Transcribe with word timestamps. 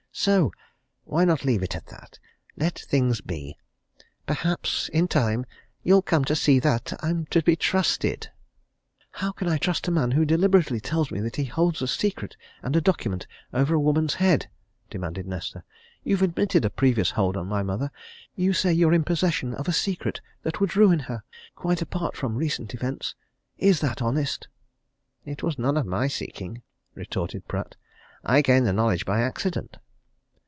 So 0.13 0.51
why 1.05 1.23
not 1.23 1.45
leave 1.45 1.63
it 1.63 1.73
at 1.73 1.87
that? 1.87 2.19
Let 2.57 2.77
things 2.77 3.21
be! 3.21 3.57
Perhaps 4.27 4.89
in 4.89 5.07
time 5.07 5.45
you'll 5.83 6.01
come 6.01 6.25
to 6.25 6.35
see 6.35 6.59
that 6.59 6.91
I'm 7.01 7.27
to 7.27 7.41
be 7.41 7.55
trusted." 7.55 8.29
"How 9.13 9.31
can 9.31 9.47
I 9.47 9.57
trust 9.57 9.87
a 9.87 9.89
man 9.91 10.11
who 10.11 10.25
deliberately 10.25 10.81
tells 10.81 11.11
me 11.11 11.21
that 11.21 11.37
he 11.37 11.45
holds 11.45 11.81
a 11.81 11.87
secret 11.87 12.35
and 12.61 12.75
a 12.75 12.81
document 12.81 13.25
over 13.53 13.73
a 13.73 13.79
woman's 13.79 14.15
head?" 14.15 14.49
demanded 14.89 15.25
Nesta. 15.27 15.63
"You've 16.03 16.21
admitted 16.21 16.65
a 16.65 16.69
previous 16.69 17.11
hold 17.11 17.37
on 17.37 17.47
my 17.47 17.63
mother. 17.63 17.89
You 18.35 18.51
say 18.51 18.73
you're 18.73 18.93
in 18.93 19.05
possession 19.05 19.53
of 19.55 19.69
a 19.69 19.73
secret 19.73 20.19
that 20.43 20.59
would 20.59 20.75
ruin 20.75 20.99
her 20.99 21.23
quite 21.55 21.81
apart 21.81 22.17
from 22.17 22.35
recent 22.35 22.73
events. 22.73 23.15
Is 23.57 23.79
that 23.79 24.01
honest?" 24.01 24.49
"It 25.23 25.41
was 25.41 25.57
none 25.57 25.77
of 25.77 25.85
my 25.87 26.09
seeking," 26.09 26.63
retorted 26.95 27.47
Pratt. 27.47 27.77
"I 28.25 28.41
gained 28.41 28.67
the 28.67 28.73
knowledge 28.73 29.05
by 29.05 29.21
accident." 29.21 29.77